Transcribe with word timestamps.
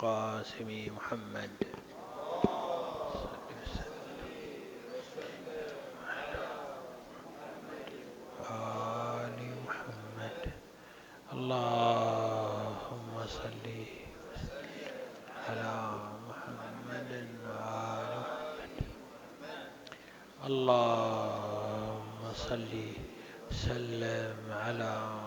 القاسم 0.00 0.96
محمد. 0.96 1.64
آل 8.50 9.38
محمد. 9.66 10.40
اللهم 11.32 13.26
صل 13.28 13.66
على 15.48 15.76
محمد 16.28 17.10
وآل 17.44 18.12
محمد. 18.24 18.84
اللهم 20.48 22.32
صل 22.32 22.74
وسلم 23.50 24.52
على 24.52 25.19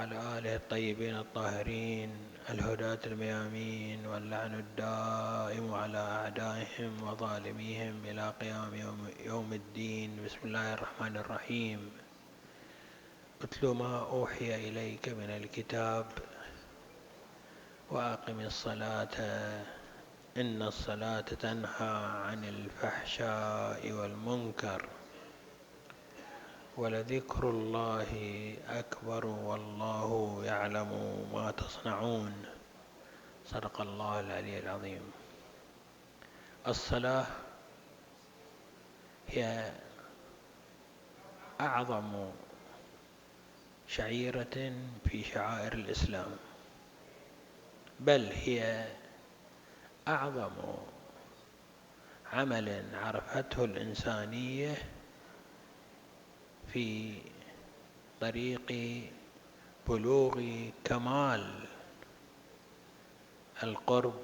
وعلى 0.00 0.38
آله 0.38 0.56
الطيبين 0.56 1.16
الطاهرين 1.16 2.10
الهداة 2.50 2.98
الميامين 3.06 4.06
واللعن 4.06 4.54
الدائم 4.64 5.74
على 5.74 5.98
أعدائهم 5.98 7.02
وظالميهم 7.02 7.94
إلى 8.04 8.32
قيام 8.40 8.74
يوم, 8.74 9.08
يوم 9.24 9.52
الدين. 9.52 10.24
بسم 10.24 10.38
الله 10.44 10.74
الرحمن 10.74 11.16
الرحيم. 11.16 11.90
اتل 13.42 13.66
ما 13.68 13.98
أوحي 13.98 14.68
إليك 14.68 15.08
من 15.08 15.30
الكتاب 15.30 16.06
وأقم 17.90 18.40
الصلاة. 18.40 19.16
إن 20.36 20.62
الصلاة 20.62 21.20
تنهى 21.20 21.94
عن 22.24 22.44
الفحشاء 22.44 23.92
والمنكر. 23.92 24.88
ولذكر 26.80 27.50
الله 27.50 28.10
أكبر 28.68 29.26
والله 29.26 30.40
يعلم 30.44 30.90
ما 31.32 31.50
تصنعون. 31.50 32.44
صدق 33.46 33.80
الله 33.80 34.20
العلي 34.20 34.58
العظيم. 34.58 35.12
الصلاة 36.66 37.26
هي 39.28 39.72
أعظم 41.60 42.30
شعيرة 43.88 44.72
في 45.04 45.24
شعائر 45.24 45.72
الإسلام 45.72 46.32
بل 48.00 48.32
هي 48.32 48.88
أعظم 50.08 50.56
عمل 52.32 52.84
عرفته 52.94 53.64
الإنسانية 53.64 54.99
في 56.72 57.14
طريق 58.20 58.72
بلوغ 59.88 60.42
كمال 60.84 61.64
القرب 63.62 64.20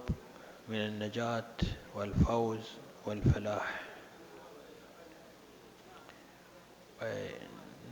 من 0.68 0.76
النجاة 0.76 1.54
والفوز 1.94 2.70
والفلاح. 3.04 3.80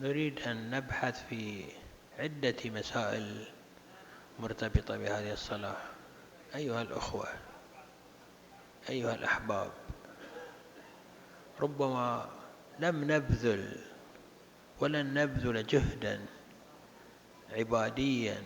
نريد 0.00 0.40
أن 0.40 0.70
نبحث 0.70 1.28
في 1.28 1.64
عدة 2.18 2.56
مسائل 2.64 3.46
مرتبطة 4.40 4.96
بهذه 4.96 5.32
الصلاة. 5.32 5.76
أيها 6.54 6.82
الأخوة 6.82 7.28
أيها 8.88 9.14
الأحباب 9.14 9.70
ربما 11.60 12.28
لم 12.78 13.12
نبذل 13.12 13.84
ولن 14.80 15.14
نبذل 15.14 15.66
جهدا 15.66 16.26
عباديا 17.52 18.42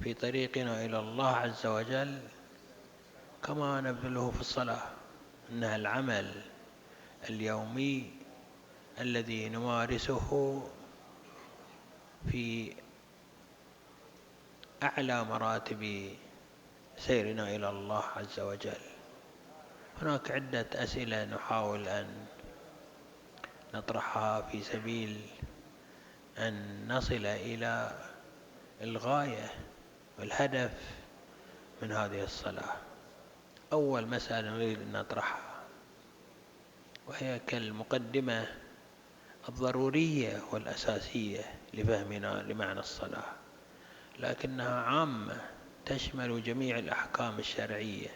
في 0.00 0.14
طريقنا 0.14 0.84
إلى 0.84 0.98
الله 0.98 1.36
عز 1.36 1.66
وجل 1.66 2.18
كما 3.42 3.80
نبذله 3.80 4.30
في 4.30 4.40
الصلاة. 4.40 4.82
إنها 5.50 5.76
العمل 5.76 6.42
اليومي 7.30 8.10
الذي 9.00 9.48
نمارسه 9.48 10.62
في 12.30 12.72
أعلى 14.82 15.24
مراتب 15.24 16.10
سيرنا 16.98 17.56
إلى 17.56 17.68
الله 17.68 18.04
عز 18.16 18.40
وجل. 18.40 18.82
هناك 20.02 20.30
عدة 20.30 20.66
أسئلة 20.74 21.24
نحاول 21.24 21.88
أن 21.88 22.26
نطرحها 23.74 24.42
في 24.42 24.62
سبيل 24.62 25.20
أن 26.38 26.84
نصل 26.88 27.26
إلى 27.26 27.98
الغاية 28.80 29.50
والهدف 30.18 30.72
من 31.82 31.92
هذه 31.92 32.24
الصلاة. 32.24 32.76
أول 33.72 34.06
مسألة 34.06 34.50
نريد 34.50 34.80
أن 34.80 34.92
نطرحها 34.92 35.52
وهي 37.06 37.38
كالمقدمة 37.38 38.46
الضرورية 39.48 40.42
والأساسية 40.52 41.44
لفهمنا 41.74 42.42
لمعنى 42.48 42.80
الصلاة 42.80 43.32
لكنها 44.18 44.80
عامة 44.80 45.40
تشمل 45.86 46.42
جميع 46.42 46.78
الأحكام 46.78 47.38
الشرعية. 47.38 48.08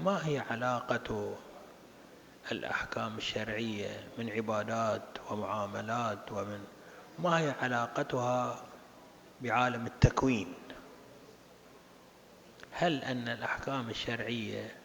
ما 0.00 0.26
هي 0.26 0.38
علاقة 0.38 1.36
الأحكام 2.52 3.16
الشرعية 3.16 4.08
من 4.18 4.30
عبادات 4.30 5.02
ومعاملات 5.30 6.32
ومن 6.32 6.64
ما 7.18 7.38
هي 7.38 7.50
علاقتها 7.50 8.62
بعالم 9.40 9.86
التكوين. 9.86 10.54
هل 12.72 13.04
أن 13.04 13.28
الأحكام 13.28 13.90
الشرعية 13.90 14.76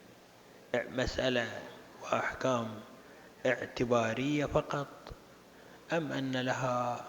مسألة 0.74 1.62
وأحكام 2.02 2.68
اعتبارية 3.46 4.46
فقط 4.46 4.88
أم 5.92 6.12
أن 6.12 6.36
لها 6.36 7.04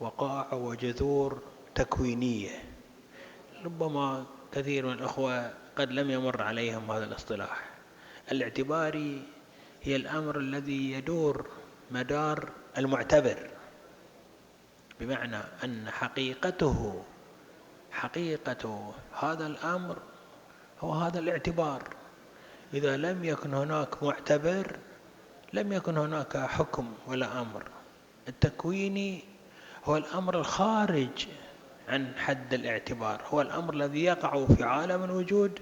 وقائع 0.00 0.54
وجذور 0.54 1.42
تكوينية؟ 1.74 2.64
ربما 3.64 4.26
كثير 4.52 4.86
من 4.86 4.92
الأخوة 4.92 5.54
قد 5.76 5.92
لم 5.92 6.10
يمر 6.10 6.42
عليهم 6.42 6.90
هذا 6.90 7.04
الاصطلاح. 7.04 7.70
الاعتباري 8.32 9.22
هي 9.84 9.96
الأمر 9.96 10.38
الذي 10.38 10.92
يدور 10.92 11.46
مدار 11.90 12.48
المعتبر 12.78 13.50
بمعنى 15.00 15.36
أن 15.64 15.90
حقيقته 15.90 17.02
حقيقة 17.92 18.94
هذا 19.20 19.46
الأمر 19.46 19.98
هو 20.80 20.92
هذا 20.92 21.18
الاعتبار. 21.18 21.82
إذا 22.74 22.96
لم 22.96 23.24
يكن 23.24 23.54
هناك 23.54 24.02
معتبر 24.02 24.76
لم 25.52 25.72
يكن 25.72 25.96
هناك 25.98 26.36
حكم 26.36 26.92
ولا 27.06 27.40
أمر. 27.40 27.62
التكويني 28.28 29.24
هو 29.84 29.96
الأمر 29.96 30.38
الخارج 30.38 31.26
عن 31.88 32.12
حد 32.16 32.54
الاعتبار 32.54 33.22
هو 33.28 33.40
الأمر 33.40 33.74
الذي 33.74 34.04
يقع 34.04 34.46
في 34.46 34.64
عالم 34.64 35.04
الوجود. 35.04 35.60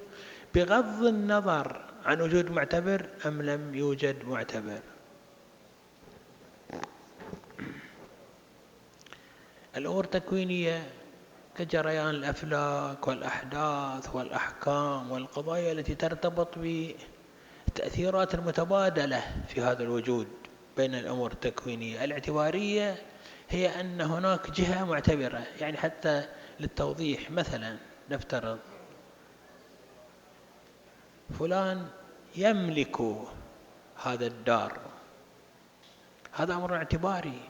بغض 0.54 1.04
النظر 1.04 1.84
عن 2.04 2.20
وجود 2.20 2.50
معتبر 2.50 3.06
أم 3.26 3.42
لم 3.42 3.74
يوجد 3.74 4.24
معتبر. 4.24 4.80
الأمور 9.76 10.04
التكوينية 10.04 10.82
كجريان 11.56 12.10
الأفلاك 12.10 13.08
والأحداث 13.08 14.14
والأحكام 14.14 15.10
والقضايا 15.10 15.72
التي 15.72 15.94
ترتبط 15.94 16.58
بالتأثيرات 16.58 18.34
المتبادلة 18.34 19.22
في 19.48 19.60
هذا 19.60 19.82
الوجود 19.82 20.28
بين 20.76 20.94
الأمور 20.94 21.32
التكوينية. 21.32 22.04
الاعتبارية 22.04 22.96
هي 23.48 23.80
أن 23.80 24.00
هناك 24.00 24.50
جهة 24.50 24.84
معتبرة 24.84 25.42
يعني 25.60 25.76
حتى 25.76 26.28
للتوضيح 26.60 27.30
مثلا 27.30 27.76
نفترض 28.10 28.58
فلان 31.38 31.86
يملك 32.36 32.96
هذا 34.02 34.26
الدار. 34.26 34.78
هذا 36.32 36.54
أمر 36.54 36.76
اعتباري. 36.76 37.40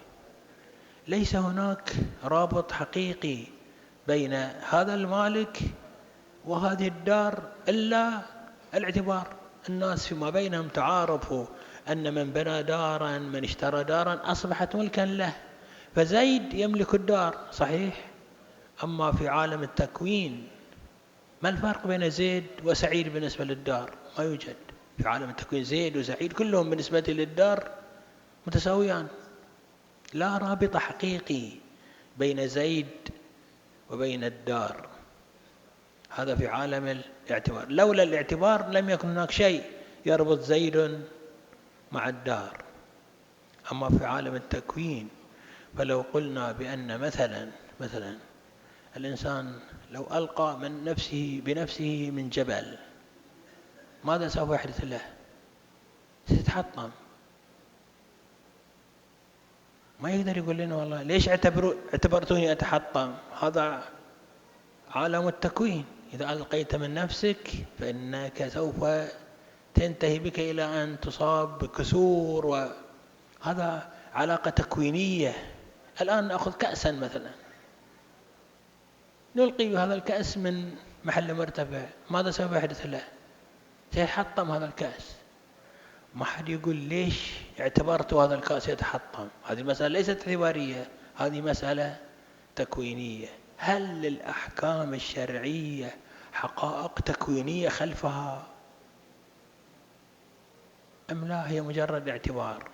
ليس 1.08 1.37
هناك 1.37 1.93
رابط 2.25 2.73
حقيقي 2.73 3.38
بين 4.06 4.32
هذا 4.70 4.94
المالك 4.94 5.58
وهذه 6.44 6.88
الدار 6.88 7.43
إلا 7.69 8.20
الاعتبار. 8.75 9.26
الناس 9.69 10.06
فيما 10.06 10.31
بينهم 10.31 10.69
تعارفوا 10.69 11.46
أن 11.88 12.14
من 12.14 12.31
بنى 12.31 12.62
دارا 12.62 13.19
من 13.19 13.44
اشترى 13.44 13.84
دارا 13.84 14.20
أصبحت 14.25 14.76
ملكا 14.76 15.00
له. 15.00 15.32
فزيد 15.94 16.55
يملك 16.55 16.94
الدار 16.94 17.37
صحيح. 17.52 18.11
أما 18.84 19.12
في 19.12 19.29
عالم 19.29 19.62
التكوين 19.62 20.49
ما 21.43 21.49
الفرق 21.49 21.87
بين 21.87 22.11
زيد 22.11 22.44
وسعيد 22.65 23.12
بالنسبة 23.12 23.44
للدار؟ 23.44 23.91
ما 24.19 24.25
يوجد. 24.25 24.56
في 24.99 25.09
عالم 25.09 25.31
التكوين 25.31 25.65
زيد 25.65 25.97
وسعيد 25.97 26.33
كلهم 26.33 26.71
بالنسبة 26.71 27.05
للدار 27.09 27.71
متساويان. 28.47 29.09
لا 30.15 30.39
رابط 30.39 30.77
حقيقي 30.77 31.49
بين 32.19 32.49
زيد 32.49 32.87
وبين 33.91 34.25
الدار. 34.25 34.89
هذا 36.11 36.35
في 36.35 36.47
عالم 36.47 37.03
الاعتبار. 37.27 37.69
لولا 37.69 38.03
الاعتبار 38.03 38.69
لم 38.71 38.91
يكن 38.91 39.09
هناك 39.09 39.31
شيء 39.31 39.62
يربط 40.06 40.41
زيد 40.41 41.00
مع 41.93 42.09
الدار. 42.09 42.65
أما 43.73 43.89
في 43.89 44.05
عالم 44.05 44.35
التكوين 44.35 45.09
فلو 45.79 46.05
قلنا 46.12 46.53
بأن 46.53 46.99
مثلا 46.99 47.49
مثلا 47.81 48.17
الإنسان 48.97 49.61
لو 49.93 50.06
ألقى 50.12 50.59
من 50.59 50.85
نفسه 50.85 51.41
بنفسه 51.44 52.11
من 52.11 52.31
جبل 52.31 52.79
ماذا 54.05 54.29
سوف 54.29 54.50
يحدث 54.50 54.85
له؟ 54.85 55.00
سيتحطم 56.29 56.91
ما 60.00 60.11
يقدر 60.11 60.37
يقول 60.37 60.56
لنا 60.56 60.77
والله 60.77 61.03
ليش 61.03 61.29
اعتبروا 61.29 61.75
اعتبرتوني 61.93 62.53
أتحطم؟ 62.53 63.15
هذا 63.41 63.85
عالم 64.91 65.29
التكوين. 65.29 65.85
إذا 66.15 66.33
ألقيت 66.33 66.77
من 66.77 66.94
نفسك 66.94 67.50
فإنك 67.79 68.49
سوف 68.49 68.85
تنتهي 69.75 70.19
بك 70.19 70.39
إلى 70.39 70.83
أن 70.83 71.00
تصاب 71.00 71.59
بكسور 71.59 72.47
وهذا 72.47 73.93
علاقة 74.15 74.50
تكوينية. 74.50 75.35
الآن 76.00 76.29
نأخذ 76.29 76.53
كأسا 76.53 76.93
مثلا. 76.93 77.31
نلقي 79.37 79.69
بهذا 79.69 79.94
الكأس 79.94 80.38
من 80.38 80.75
محل 81.05 81.34
مرتفع. 81.34 81.87
ماذا 82.11 82.31
سوف 82.31 82.52
يحدث 82.52 82.87
له؟ 82.87 83.05
سيحطم 83.94 84.50
هذا 84.50 84.64
الكأس. 84.64 85.17
ما 86.14 86.25
حد 86.25 86.49
يقول 86.49 86.76
ليش 86.76 87.31
اعتبرت 87.61 88.14
هذا 88.14 88.34
الكأس 88.34 88.69
يتحطم؟ 88.69 89.29
هذه 89.44 89.61
المسألة 89.61 89.88
ليست 89.88 90.29
اعتبارية 90.29 90.88
هذه 91.17 91.40
مسألة 91.40 91.99
تكوينية. 92.56 93.29
هل 93.56 94.02
للأحكام 94.02 94.94
الشرعية 94.94 95.94
حقائق 96.32 97.00
تكوينية 97.00 97.69
خلفها؟ 97.69 98.46
أم 101.11 101.29
لا؟ 101.29 101.50
هي 101.50 101.61
مجرد 101.61 102.08
اعتبار. 102.08 102.69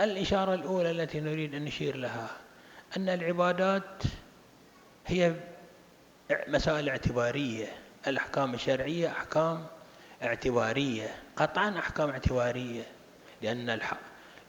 الإشارة 0.00 0.54
الأولى 0.54 0.90
التي 0.90 1.20
نريد 1.20 1.54
أن 1.54 1.64
نشير 1.64 1.96
لها 1.96 2.30
أن 2.96 3.08
العبادات 3.08 4.02
هي 5.06 5.34
مسائل 6.48 6.88
اعتبارية. 6.88 7.66
الأحكام 8.06 8.54
الشرعية 8.54 9.08
أحكام 9.08 9.66
اعتبارية. 10.22 11.14
قطعا 11.36 11.78
أحكام 11.78 12.10
اعتبارية. 12.10 12.82
لأن 13.42 13.70
الح... 13.70 13.94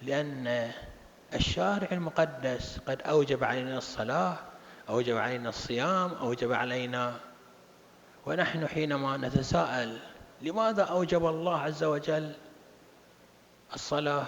لأن 0.02 0.72
الشارع 1.34 1.88
المقدس 1.92 2.80
قد 2.88 3.02
أوجب 3.02 3.44
علينا 3.44 3.78
الصلاة 3.78 4.38
أوجب 4.90 5.18
علينا 5.18 5.50
الصيام 5.50 6.14
أوجب 6.14 6.52
علينا 6.54 7.20
ونحن 8.26 8.68
حينما 8.68 9.18
نتساءل 9.18 10.00
لماذا 10.42 10.84
أوجب 10.84 11.26
الله 11.26 11.60
عز 11.62 11.84
وجل 11.84 12.34
الصلاة 13.74 14.26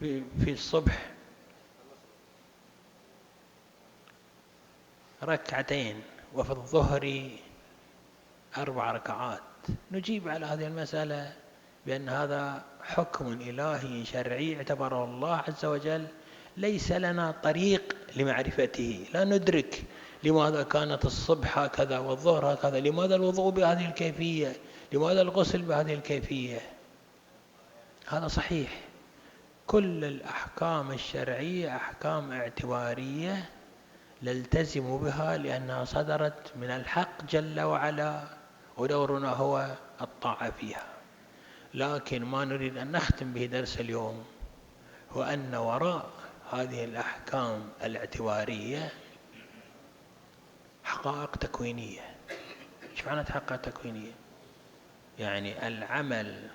في 0.00 0.48
الصبح؟ 0.52 1.10
ركعتين 5.22 6.02
وفي 6.34 6.50
الظهر 6.50 7.28
أربع 8.58 8.92
ركعات. 8.92 9.40
نجيب 9.92 10.28
على 10.28 10.46
هذه 10.46 10.66
المسألة 10.66 11.32
بأن 11.86 12.08
هذا 12.08 12.64
حكم 12.82 13.32
إلهي 13.32 14.04
شرعي 14.04 14.56
اعتبره 14.56 15.04
الله 15.04 15.36
عز 15.48 15.64
وجل 15.64 16.06
ليس 16.56 16.92
لنا 16.92 17.34
طريق 17.42 17.96
لمعرفته. 18.16 19.06
لا 19.14 19.24
ندرك 19.24 19.84
لماذا 20.24 20.62
كانت 20.62 21.04
الصبح 21.04 21.58
هكذا 21.58 21.98
والظهر 21.98 22.54
هكذا 22.54 22.80
لماذا 22.80 23.14
الوضوء 23.14 23.50
بهذه 23.50 23.88
الكيفية 23.88 24.56
لماذا 24.92 25.22
الغسل 25.22 25.62
بهذه 25.62 25.94
الكيفية. 25.94 26.60
هذا 28.06 28.28
صحيح. 28.28 28.80
كل 29.66 30.04
الأحكام 30.04 30.92
الشرعية 30.92 31.76
أحكام 31.76 32.32
اعتبارية 32.32 33.50
نلتزم 34.22 34.98
بها 34.98 35.36
لأنها 35.36 35.84
صدرت 35.84 36.56
من 36.56 36.70
الحق 36.70 37.24
جل 37.24 37.60
وعلا 37.60 38.24
ودورنا 38.76 39.28
هو 39.28 39.76
الطاعة 40.00 40.50
فيها. 40.50 40.86
لكن 41.74 42.24
ما 42.24 42.44
نريد 42.44 42.76
أن 42.76 42.92
نختم 42.92 43.32
به 43.32 43.46
درس 43.46 43.80
اليوم 43.80 44.24
هو 45.12 45.22
أن 45.22 45.54
وراء 45.54 46.10
هذه 46.52 46.84
الأحكام 46.84 47.68
الاعتبارية 47.82 48.92
حقائق 50.84 51.36
تكوينية. 51.36 52.00
إيش 52.92 53.04
معنى 53.06 53.24
حقائق 53.24 53.60
تكوينية؟ 53.60 54.12
يعني 55.18 55.68
العمل 55.68 56.48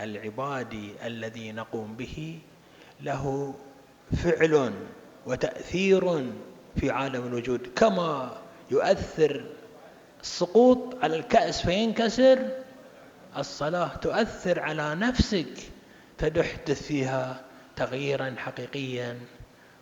العبادي 0.00 1.06
الذي 1.06 1.52
نقوم 1.52 1.96
به 1.96 2.38
له 3.00 3.54
فعل 4.16 4.74
وتأثير 5.26 6.32
في 6.80 6.90
عالم 6.90 7.26
الوجود. 7.26 7.66
كما 7.76 8.38
يؤثر 8.70 9.44
السقوط 10.22 10.96
على 11.02 11.16
الكأس 11.16 11.62
فينكسر 11.62 12.48
الصلاة 13.36 13.88
تؤثر 13.96 14.60
على 14.60 14.94
نفسك 14.94 15.54
فتحدث 16.18 16.82
فيها 16.82 17.40
تغييرا 17.76 18.34
حقيقيا 18.38 19.18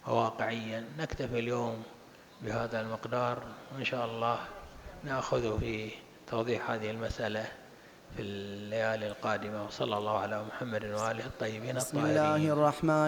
وواقعيا. 0.07 0.85
نكتفي 0.99 1.39
اليوم 1.39 1.83
بهذا 2.43 2.81
المقدار 2.81 3.43
وإن 3.75 3.85
شاء 3.85 4.07
الله 4.07 4.39
نأخذ 5.05 5.61
في 5.61 5.91
توضيح 6.31 6.71
هذه 6.71 6.91
المسألة 6.91 7.45
في 8.17 8.23
الليالي 8.23 9.07
القادمة. 9.09 9.65
وصلى 9.67 9.99
الله 9.99 10.19
على 10.19 10.45
محمد 10.45 10.85
وآله 10.85 11.27
الطيبين 11.27 11.77
الطاهرين 11.77 11.77
بسم 11.77 11.99
الله 11.99 12.53
الرحمن 12.53 12.91